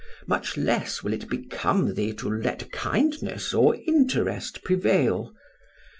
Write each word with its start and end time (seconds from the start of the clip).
Much 0.25 0.57
less 0.57 1.03
will 1.03 1.13
it 1.13 1.29
become 1.29 1.93
thee 1.93 2.11
to 2.11 2.27
let 2.27 2.71
kindness 2.71 3.53
or 3.53 3.75
interest 3.85 4.63
prevail. 4.63 5.31